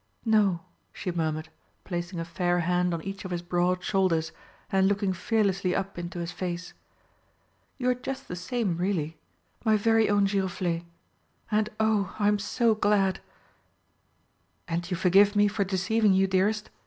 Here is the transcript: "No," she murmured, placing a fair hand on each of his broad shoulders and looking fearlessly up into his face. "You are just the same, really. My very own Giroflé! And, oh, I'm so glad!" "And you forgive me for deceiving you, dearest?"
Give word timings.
"No," 0.25 0.61
she 0.91 1.11
murmured, 1.11 1.49
placing 1.83 2.19
a 2.19 2.25
fair 2.25 2.61
hand 2.61 2.91
on 2.91 3.03
each 3.03 3.23
of 3.23 3.29
his 3.29 3.43
broad 3.43 3.83
shoulders 3.83 4.31
and 4.71 4.87
looking 4.87 5.13
fearlessly 5.13 5.75
up 5.75 5.95
into 5.99 6.17
his 6.17 6.31
face. 6.31 6.73
"You 7.77 7.91
are 7.91 7.93
just 7.93 8.27
the 8.27 8.35
same, 8.35 8.77
really. 8.77 9.19
My 9.63 9.77
very 9.77 10.09
own 10.09 10.25
Giroflé! 10.25 10.85
And, 11.51 11.69
oh, 11.79 12.15
I'm 12.17 12.39
so 12.39 12.73
glad!" 12.73 13.19
"And 14.67 14.89
you 14.89 14.97
forgive 14.97 15.35
me 15.35 15.47
for 15.47 15.63
deceiving 15.63 16.13
you, 16.13 16.25
dearest?" 16.25 16.71